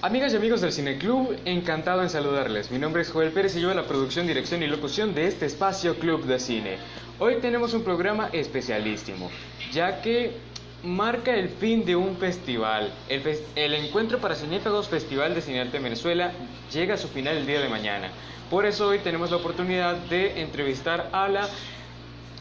[0.00, 2.70] Amigas y amigos del Cine Club, encantado en saludarles.
[2.70, 5.98] Mi nombre es Joel Pérez y yo la producción, dirección y locución de este espacio
[5.98, 6.78] Club de Cine.
[7.18, 9.28] Hoy tenemos un programa especialísimo,
[9.72, 10.36] ya que
[10.84, 12.92] marca el fin de un festival.
[13.08, 16.30] El, Encuentro para Cinéfagos Festival de Cine Arte Venezuela
[16.72, 18.12] llega a su final el día de mañana.
[18.50, 21.48] Por eso hoy tenemos la oportunidad de entrevistar a la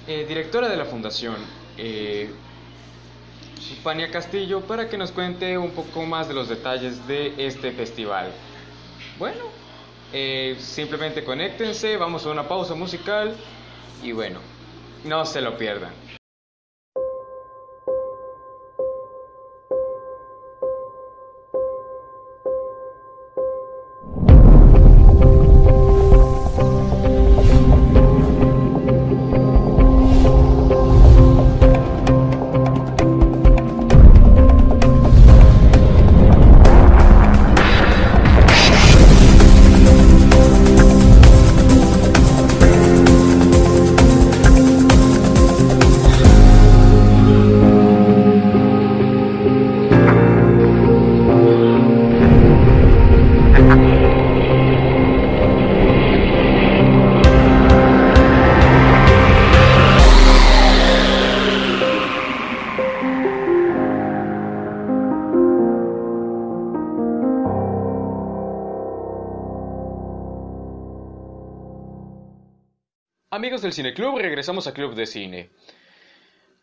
[0.07, 1.37] eh, directora de la fundación,
[1.75, 2.29] eh,
[3.83, 8.31] Fania Castillo, para que nos cuente un poco más de los detalles de este festival.
[9.19, 9.43] Bueno,
[10.13, 13.35] eh, simplemente conéctense, vamos a una pausa musical
[14.03, 14.39] y bueno,
[15.03, 15.91] no se lo pierdan.
[73.67, 75.49] Del Cine Club, regresamos a Club de Cine.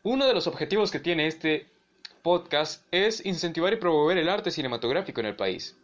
[0.05, 1.67] Uno de los objetivos que tiene este
[2.23, 5.77] podcast es incentivar y promover el arte cinematográfico en el país.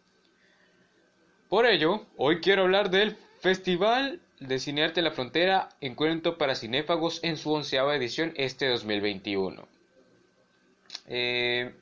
[1.51, 7.23] Por ello, hoy quiero hablar del Festival de Cinearte en la Frontera Encuentro para Cinéfagos
[7.23, 9.69] en su onceava edición este 2021.
[11.07, 11.75] Eh,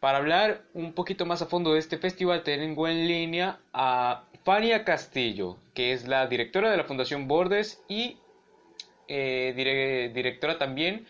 [0.00, 4.82] para hablar un poquito más a fondo de este festival tengo en línea a Fania
[4.82, 8.16] Castillo, que es la directora de la Fundación Bordes y
[9.10, 11.06] eh, directora también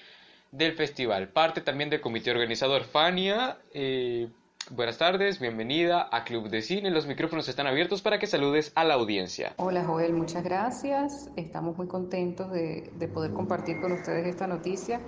[0.53, 2.85] del festival, parte también del comité organizador.
[2.85, 4.29] Fania, eh,
[4.71, 6.91] buenas tardes, bienvenida a Club de Cine.
[6.91, 9.53] Los micrófonos están abiertos para que saludes a la audiencia.
[9.59, 11.31] Hola Joel, muchas gracias.
[11.37, 15.01] Estamos muy contentos de, poder compartir con ustedes esta noticia,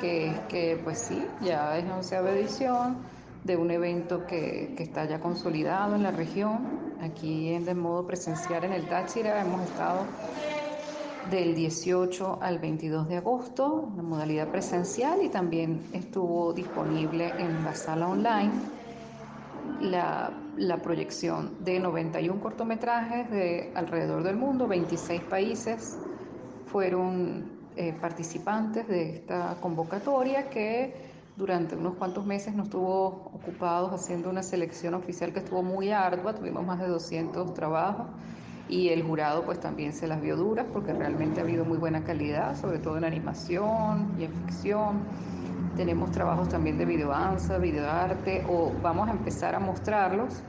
[0.00, 2.98] que es que pues sí, ya es la onceava edición
[3.44, 6.90] de un evento que, que, está ya consolidado en la región.
[7.00, 10.04] Aquí en de modo presencial en el Táchira hemos estado
[11.28, 17.74] del 18 al 22 de agosto, en modalidad presencial y también estuvo disponible en la
[17.74, 18.52] sala online
[19.80, 25.98] la, la proyección de 91 cortometrajes de alrededor del mundo, 26 países
[26.66, 27.44] fueron
[27.76, 30.94] eh, participantes de esta convocatoria que
[31.36, 36.34] durante unos cuantos meses nos estuvo ocupados haciendo una selección oficial que estuvo muy ardua,
[36.34, 38.06] tuvimos más de 200 trabajos
[38.70, 42.04] y el jurado pues también se las vio duras porque realmente ha habido muy buena
[42.04, 45.00] calidad, sobre todo en animación y en ficción.
[45.76, 50.42] Tenemos trabajos también de videodanza, videoarte o vamos a empezar a mostrarlos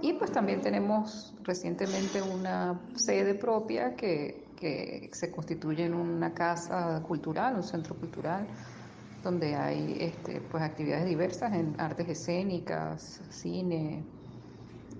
[0.00, 7.02] Y pues también tenemos recientemente una sede propia que, que se constituye en una casa
[7.06, 8.46] cultural, un centro cultural,
[9.22, 14.04] donde hay este, pues actividades diversas en artes escénicas, cine,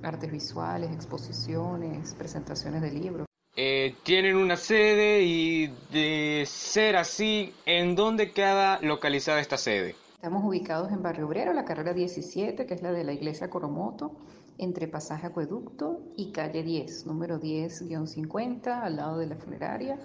[0.03, 3.27] artes visuales, exposiciones, presentaciones de libros.
[3.57, 9.97] Eh, tienen una sede y de ser así, ¿en dónde queda localizada esta sede?
[10.15, 14.13] Estamos ubicados en Barrio Obrero, la carrera 17, que es la de la iglesia Coromoto
[14.59, 19.99] entre Pasaje Acueducto y Calle 10, número 10-50, al lado de la funeraria.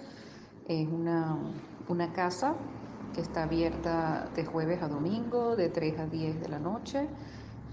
[0.66, 1.36] Es una,
[1.88, 2.54] una casa
[3.14, 7.08] que está abierta de jueves a domingo, de 3 a 10 de la noche,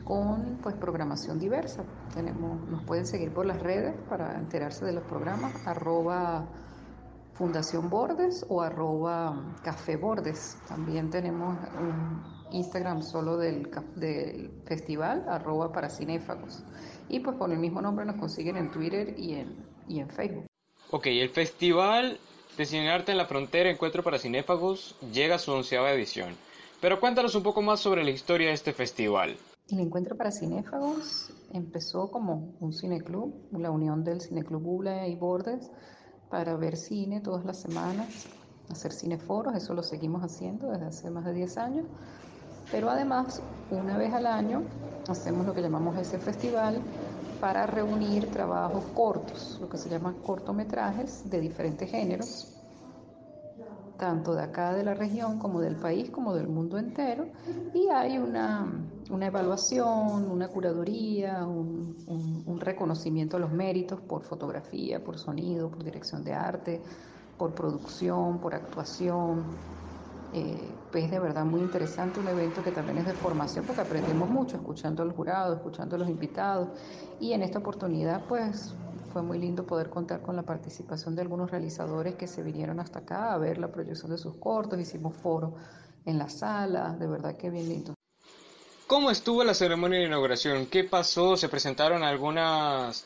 [0.03, 1.83] con pues programación diversa.
[2.13, 6.47] Tenemos, nos pueden seguir por las redes para enterarse de los programas, arroba
[7.33, 10.57] Fundación Bordes o arroba Café Bordes.
[10.67, 13.69] También tenemos un Instagram solo del,
[14.65, 16.63] festival, arroba para cinéfagos.
[17.09, 20.45] Y pues con el mismo nombre nos consiguen en Twitter y en, y en Facebook.
[20.91, 22.19] Ok, el festival
[22.57, 26.35] de Cinearte en la Frontera Encuentro para Cinéfagos llega a su onceava edición.
[26.81, 29.37] Pero cuéntanos un poco más sobre la historia de este festival.
[29.71, 35.71] El Encuentro para Cinéfagos empezó como un cineclub, la unión del Cineclub Bula y Bordes,
[36.29, 38.27] para ver cine todas las semanas,
[38.69, 41.85] hacer cineforos, eso lo seguimos haciendo desde hace más de 10 años.
[42.69, 43.41] Pero además,
[43.71, 44.63] una vez al año,
[45.07, 46.81] hacemos lo que llamamos ese festival
[47.39, 52.57] para reunir trabajos cortos, lo que se llama cortometrajes de diferentes géneros,
[53.97, 57.27] tanto de acá de la región como del país, como del mundo entero,
[57.73, 58.67] y hay una,
[59.11, 66.23] una evaluación, una curaduría, un, reconocimiento de los méritos por fotografía, por sonido, por dirección
[66.23, 66.79] de arte,
[67.37, 69.43] por producción, por actuación,
[70.33, 74.29] eh, es de verdad muy interesante, un evento que también es de formación porque aprendemos
[74.29, 76.69] mucho escuchando al jurado, escuchando a los invitados.
[77.19, 78.75] Y en esta oportunidad pues
[79.11, 82.99] fue muy lindo poder contar con la participación de algunos realizadores que se vinieron hasta
[82.99, 85.55] acá a ver la proyección de sus cortos, hicimos foro
[86.05, 87.93] en la sala, de verdad que bien lindo.
[88.91, 90.65] ¿Cómo estuvo la ceremonia de inauguración?
[90.65, 91.37] ¿Qué pasó?
[91.37, 93.05] ¿Se presentaron algunas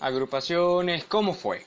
[0.00, 1.04] agrupaciones?
[1.04, 1.60] ¿Cómo fue?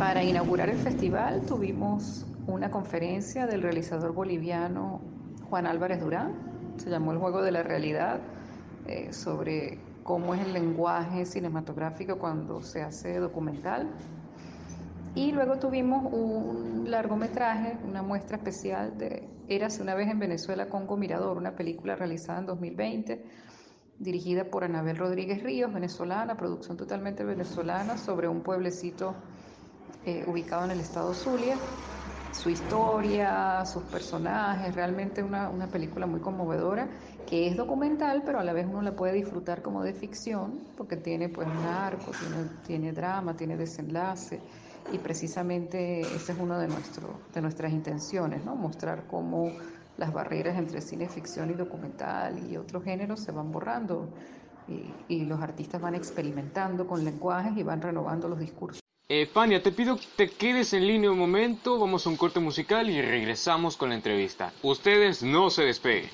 [0.00, 5.00] Para inaugurar el festival tuvimos una conferencia del realizador boliviano
[5.48, 8.18] Juan Álvarez Durán, se llamó El Juego de la Realidad,
[8.88, 13.88] eh, sobre cómo es el lenguaje cinematográfico cuando se hace documental.
[15.14, 20.98] Y luego tuvimos un largometraje, una muestra especial de Érase una vez en Venezuela, Congo
[20.98, 23.24] Mirador, una película realizada en 2020,
[23.98, 29.14] dirigida por Anabel Rodríguez Ríos, venezolana, producción totalmente venezolana, sobre un pueblecito
[30.04, 31.56] eh, ubicado en el estado Zulia.
[32.32, 36.86] Su historia, sus personajes, realmente una, una película muy conmovedora
[37.26, 40.96] que es documental, pero a la vez uno la puede disfrutar como de ficción, porque
[40.96, 44.40] tiene pues un arco, tiene, tiene drama, tiene desenlace,
[44.92, 48.56] y precisamente esa es una de, nuestro, de nuestras intenciones, ¿no?
[48.56, 49.52] mostrar cómo
[49.96, 54.08] las barreras entre cine ficción y documental y otros géneros se van borrando
[54.68, 58.80] y, y los artistas van experimentando con lenguajes y van renovando los discursos.
[59.10, 62.40] Eh, Fania, te pido que te quedes en línea un momento, vamos a un corte
[62.40, 64.52] musical y regresamos con la entrevista.
[64.62, 66.10] Ustedes no se despeguen.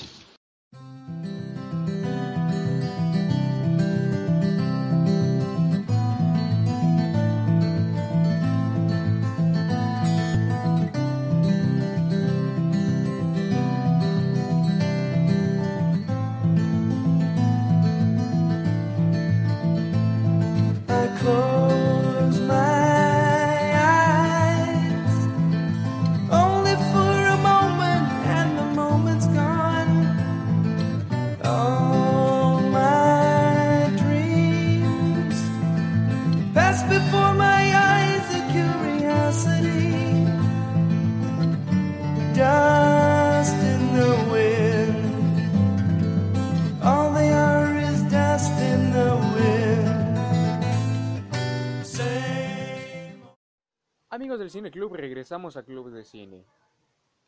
[54.24, 56.46] Amigos del Cine Club, regresamos a Club de Cine.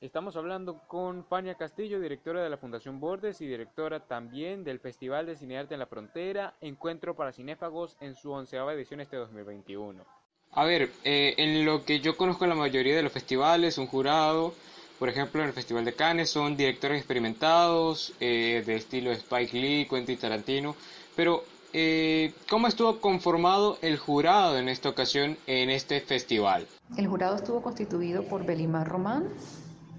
[0.00, 5.26] Estamos hablando con Fania Castillo, directora de la Fundación Bordes y directora también del Festival
[5.26, 10.06] de Cinearte en la Frontera, Encuentro para Cinéfagos en su onceava edición este 2021.
[10.52, 14.54] A ver, eh, en lo que yo conozco la mayoría de los festivales, un jurado,
[14.98, 19.86] por ejemplo en el Festival de Cannes, son directores experimentados, eh, de estilo Spike Lee,
[19.86, 20.74] Quentin Tarantino,
[21.14, 21.44] pero
[21.78, 26.66] eh, ¿cómo estuvo conformado el jurado en esta ocasión en este festival?
[26.96, 29.28] El jurado estuvo constituido por Belimar Román,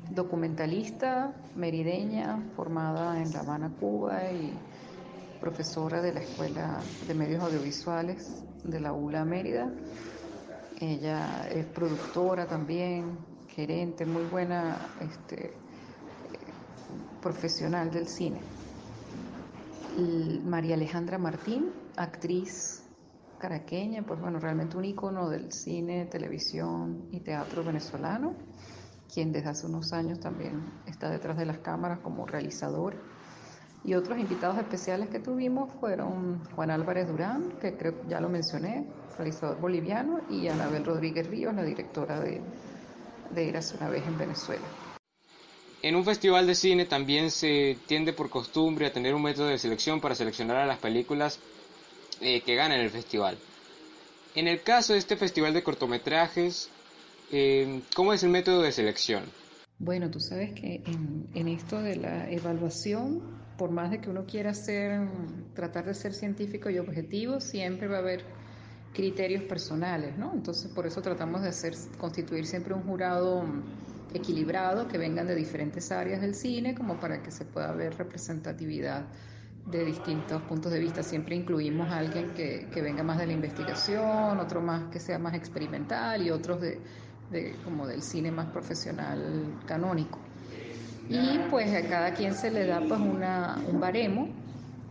[0.10, 4.52] documentalista merideña, formada en La Habana, Cuba y
[5.40, 9.72] profesora de la Escuela de Medios Audiovisuales de la ULA Mérida.
[10.80, 13.20] Ella es productora también,
[13.50, 15.54] gerente, muy buena este,
[17.22, 18.57] profesional del cine.
[19.98, 22.84] María Alejandra Martín, actriz
[23.40, 28.36] caraqueña, pues bueno, realmente un ícono del cine, televisión y teatro venezolano,
[29.12, 32.96] quien desde hace unos años también está detrás de las cámaras como realizador.
[33.84, 38.86] Y otros invitados especiales que tuvimos fueron Juan Álvarez Durán, que creo ya lo mencioné,
[39.18, 42.42] realizador boliviano, y Anabel Rodríguez Ríos, la directora de,
[43.34, 44.66] de Eras una vez en Venezuela.
[45.84, 49.60] En un festival de cine también se tiende por costumbre a tener un método de
[49.60, 51.40] selección para seleccionar a las películas
[52.20, 53.38] eh, que ganan el festival.
[54.34, 56.70] En el caso de este festival de cortometrajes,
[57.32, 59.24] eh, ¿cómo es el método de selección?
[59.80, 60.82] Bueno, tú sabes que
[61.36, 63.22] en, esto de la evaluación,
[63.58, 65.08] por más de que uno quiera ser,
[65.54, 68.24] tratar de ser científico y objetivo, siempre va a haber
[68.94, 70.34] criterios personales, ¿no?
[70.34, 73.46] Entonces, por eso tratamos de hacer, constituir siempre un jurado
[74.18, 79.06] equilibrado que vengan de diferentes áreas del cine, como para que se pueda ver representatividad
[79.66, 81.04] de distintos puntos de vista.
[81.04, 85.20] Siempre incluimos a alguien que, que venga más de la investigación, otro más que sea
[85.20, 86.80] más experimental y otros de
[87.32, 90.20] de, como del cine más profesional canónico.
[91.10, 94.28] Y pues a cada quien se le da pues una, un baremo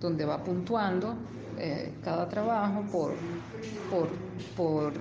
[0.00, 1.14] donde va puntuando
[1.58, 3.14] eh, cada trabajo por,
[3.90, 4.08] por,
[4.56, 4.92] por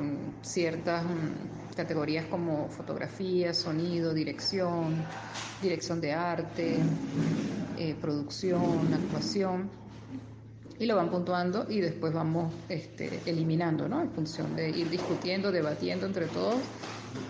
[0.41, 4.95] ciertas mm, categorías como fotografía, sonido, dirección,
[5.61, 6.77] dirección de arte,
[7.77, 9.69] eh, producción, actuación
[10.77, 14.01] y lo van puntuando y después vamos este, eliminando, ¿no?
[14.01, 16.57] En función de ir discutiendo, debatiendo entre todos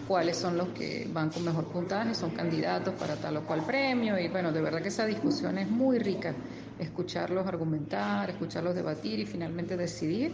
[0.08, 4.18] cuáles son los que van con mejor puntaje, son candidatos para tal o cual premio
[4.20, 6.34] y bueno, de verdad que esa discusión es muy rica,
[6.80, 10.32] escucharlos argumentar, escucharlos debatir y finalmente decidir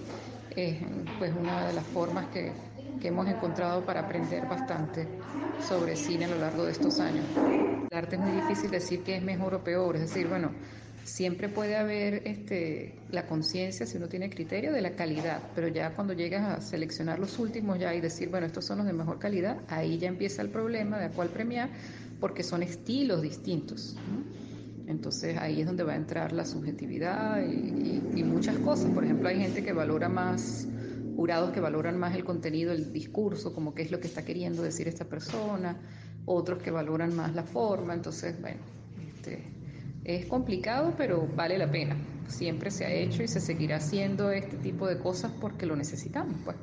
[0.56, 0.78] es
[1.18, 2.52] pues una de las formas que,
[3.00, 5.08] que hemos encontrado para aprender bastante
[5.68, 7.26] sobre cine a lo largo de estos años.
[7.90, 10.52] El arte es muy difícil decir que es mejor o peor, es decir, bueno,
[11.04, 15.94] siempre puede haber este, la conciencia, si uno tiene criterio, de la calidad, pero ya
[15.94, 19.20] cuando llegas a seleccionar los últimos ya y decir, bueno, estos son los de mejor
[19.20, 21.70] calidad, ahí ya empieza el problema de a cuál premiar,
[22.20, 23.96] porque son estilos distintos.
[24.88, 28.92] Entonces ahí es donde va a entrar la subjetividad y, y, muchas cosas.
[28.92, 30.68] Por ejemplo, hay gente que valora más,
[31.22, 34.64] jurados que valoran más el contenido, el discurso, como qué es lo que está queriendo
[34.64, 35.80] decir esta persona,
[36.26, 37.94] otros que valoran más la forma.
[37.94, 38.60] Entonces, bueno,
[39.08, 39.44] este,
[40.04, 41.96] es complicado, pero vale la pena.
[42.28, 46.34] Siempre se ha hecho y se seguirá haciendo este tipo de cosas porque lo necesitamos,
[46.44, 46.58] pues.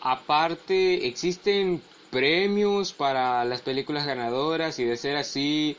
[0.00, 5.76] Aparte, existen premios para las películas ganadoras y de ser así,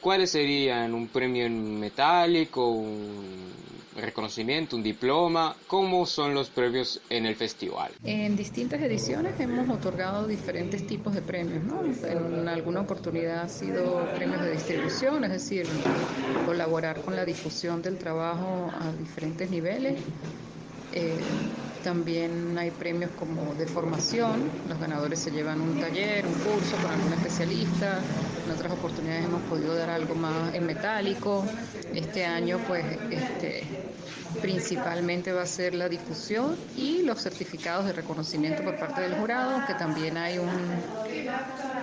[0.00, 0.94] ¿cuáles serían?
[0.94, 2.70] ¿Un premio en metálico?
[2.70, 3.52] ¿Un
[3.96, 5.56] reconocimiento, un diploma?
[5.66, 7.92] ¿Cómo son los premios en el festival?
[8.04, 11.64] En distintas ediciones hemos otorgado diferentes tipos de premios.
[11.64, 11.82] ¿no?
[12.06, 15.66] En alguna oportunidad ha sido premios de distribución, es decir,
[16.46, 20.00] colaborar con la difusión del trabajo a diferentes niveles.
[20.92, 21.18] Eh,
[21.88, 26.90] también hay premios como de formación, los ganadores se llevan un taller, un curso con
[26.90, 28.00] algún especialista,
[28.44, 31.46] en otras oportunidades hemos podido dar algo más en metálico.
[31.94, 33.62] Este año pues este,
[34.42, 39.64] principalmente va a ser la difusión y los certificados de reconocimiento por parte del jurado,
[39.66, 40.50] que también hay un,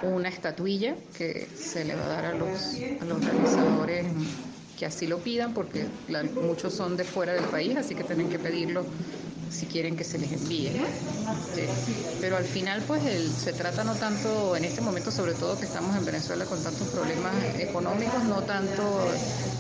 [0.03, 4.05] una estatuilla que se le va a dar a los, a los realizadores
[4.77, 5.85] que así lo pidan, porque
[6.43, 8.85] muchos son de fuera del país, así que tienen que pedirlo
[9.55, 10.71] si quieren que se les envíe.
[12.21, 13.01] Pero al final, pues
[13.43, 16.87] se trata no tanto, en este momento sobre todo que estamos en Venezuela con tantos
[16.89, 19.07] problemas económicos, no tanto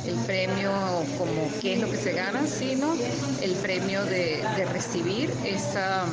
[0.05, 0.71] el premio
[1.17, 2.93] como qué es lo que se gana, sino
[3.41, 6.05] el premio de, recibir esa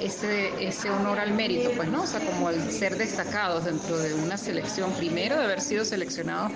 [0.00, 2.02] ese, ese honor al mérito, pues, ¿no?
[2.02, 6.52] O sea, como el ser destacados dentro de una selección, primero de haber sido seleccionados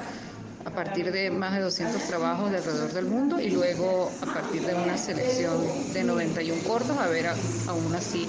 [0.64, 4.62] a partir de más de 200 trabajos de alrededor del mundo y luego a partir
[4.62, 5.58] de una selección
[5.92, 8.28] de 91 cortos haber aún así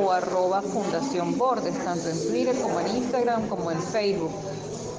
[0.00, 4.32] o arroba fundación bordes, tanto en Twitter como en Instagram como en Facebook.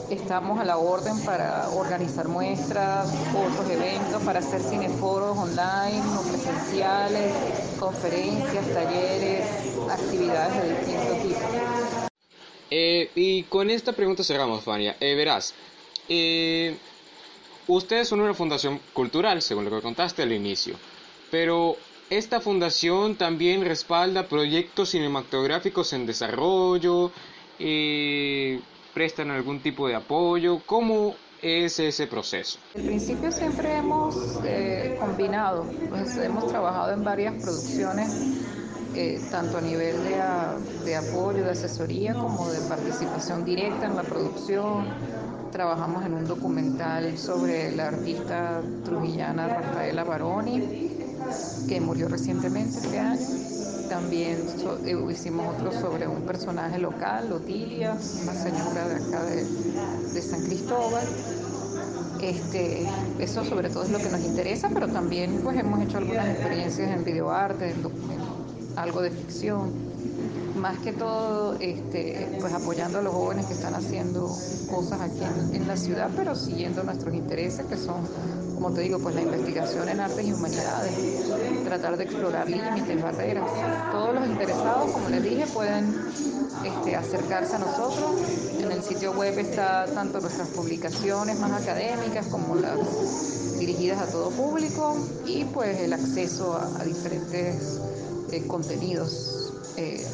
[0.09, 7.31] Estamos a la orden para organizar muestras, otros eventos, para hacer cineforos online o presenciales,
[7.79, 9.45] conferencias, talleres,
[9.89, 12.09] actividades de distintos tipos.
[12.71, 14.97] Eh, y con esta pregunta cerramos, Fania.
[14.99, 15.53] Eh, verás,
[16.07, 16.75] eh,
[17.67, 20.75] ustedes son una fundación cultural, según lo que contaste al inicio,
[21.29, 21.77] pero
[22.09, 27.11] esta fundación también respalda proyectos cinematográficos en desarrollo,
[27.59, 28.61] eh,
[28.93, 30.61] prestan algún tipo de apoyo?
[30.65, 32.59] ¿Cómo es ese proceso?
[32.75, 38.11] Al principio siempre hemos eh, combinado, pues hemos trabajado en varias producciones,
[38.95, 44.03] eh, tanto a nivel de, de, apoyo, de asesoría, como de participación directa en la
[44.03, 44.87] producción.
[45.51, 50.91] Trabajamos en un documental sobre la artista trujillana Rafaela Baroni,
[51.67, 53.48] que murió recientemente este año
[53.89, 54.37] también
[54.85, 61.05] eh, hicimos otro sobre un personaje local, Otilia, una señora de acá de, San Cristóbal.
[62.21, 66.27] Este, eso sobre todo es lo que nos interesa, pero también pues hemos hecho algunas
[66.27, 67.83] experiencias en videoarte, en,
[68.75, 69.89] algo de ficción.
[70.55, 74.27] Más que todo, este, pues apoyando a los jóvenes que están haciendo
[74.69, 75.21] cosas aquí
[75.53, 78.05] en la ciudad, pero siguiendo nuestros intereses, que son
[78.59, 80.93] como te digo, pues la investigación en artes y humanidades,
[81.63, 83.49] tratar de explorar límites, barreras.
[83.89, 85.95] Todos los interesados, como les dije, pueden
[86.65, 88.19] este, acercarse a nosotros.
[88.59, 94.29] En el sitio web está tanto nuestras publicaciones más académicas como las dirigidas a todo
[94.31, 97.79] público y pues el acceso a, diferentes
[98.33, 99.53] eh, contenidos.
[99.77, 100.05] Eh.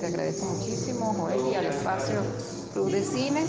[0.00, 2.20] Te agradezco muchísimo, Joel, y al espacio
[2.74, 3.44] Club de Cine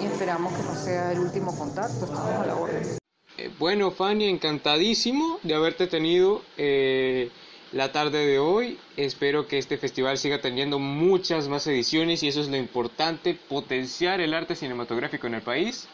[0.00, 2.06] y esperamos que no sea el último contacto.
[2.06, 2.98] Estamos a la orden.
[3.36, 7.30] Eh, bueno, Fanny, encantadísimo de haberte tenido eh,
[7.72, 8.78] la tarde de hoy.
[8.96, 14.22] Espero que este festival siga teniendo muchas más ediciones y eso es lo importante, potenciar
[14.22, 15.86] el arte cinematográfico en el país.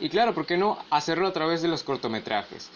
[0.00, 2.70] Y claro, ¿por qué no hacerlo a través de los cortometrajes?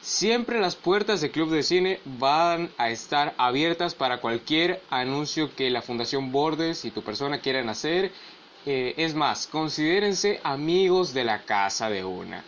[0.00, 5.68] Siempre las puertas de Club de Cine van a estar abiertas para cualquier anuncio que
[5.68, 8.12] la Fundación Bordes y tu persona quieran hacer.
[8.68, 12.42] Eh, es más, considérense amigos de la casa de una.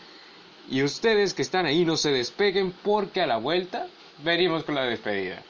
[0.68, 3.86] Y ustedes que están ahí no se despeguen porque a la vuelta
[4.24, 5.42] venimos con la despedida.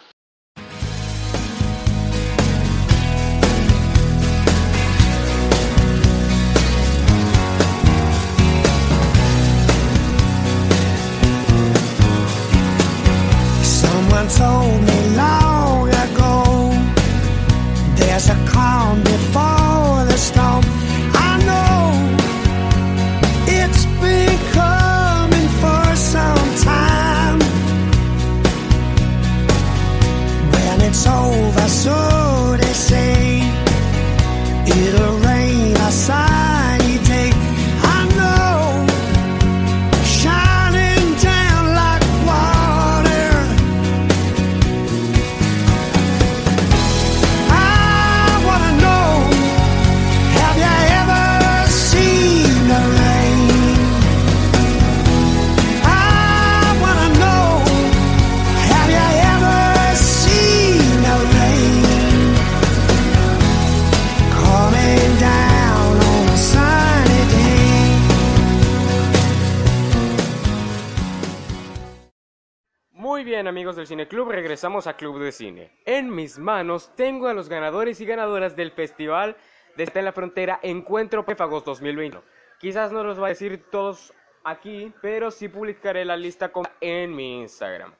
[73.58, 75.72] Amigos del Cine Club, regresamos a Club de Cine.
[75.84, 79.36] En mis manos tengo a los ganadores y ganadoras del festival
[79.76, 82.22] de Está en la Frontera Encuentro Péfagos 2021.
[82.60, 87.40] Quizás no los va a decir todos aquí, pero sí publicaré la lista en mi
[87.40, 87.92] Instagram.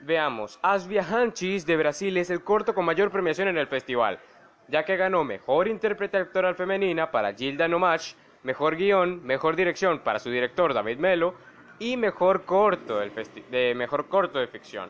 [0.00, 4.18] Veamos, As Viajanchis de Brasil es el corto con mayor premiación en el festival,
[4.68, 10.18] ya que ganó Mejor Intérprete Actoral Femenina para Gilda Nomach, Mejor Guión, Mejor Dirección para
[10.18, 11.34] su director David Melo,
[11.82, 14.88] y mejor corto, de mejor corto de ficción.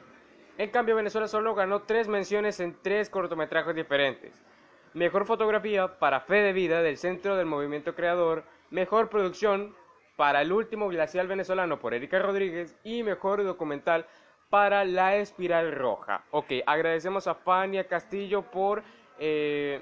[0.59, 4.45] En cambio, Venezuela solo ganó tres menciones en tres cortometrajes diferentes.
[4.93, 9.75] Mejor fotografía para Fe de Vida del Centro del Movimiento Creador, mejor producción
[10.17, 14.05] para el último Glacial Venezolano por Erika Rodríguez y mejor documental
[14.51, 16.25] para La Espiral Roja.
[16.31, 18.83] Ok, agradecemos a Fania Castillo por
[19.19, 19.81] eh,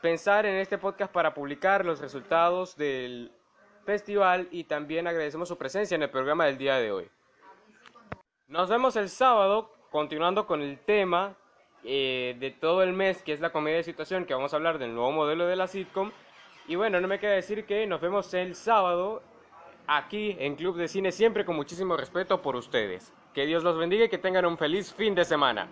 [0.00, 3.35] pensar en este podcast para publicar los resultados del
[3.86, 7.08] festival y también agradecemos su presencia en el programa del día de hoy.
[8.48, 11.34] Nos vemos el sábado continuando con el tema
[11.84, 14.78] eh, de todo el mes que es la comedia de situación que vamos a hablar
[14.78, 16.12] del nuevo modelo de la sitcom
[16.68, 19.22] y bueno, no me queda decir que nos vemos el sábado
[19.86, 23.12] aquí en Club de Cine siempre con muchísimo respeto por ustedes.
[23.32, 25.68] Que Dios los bendiga y que tengan un feliz fin de semana.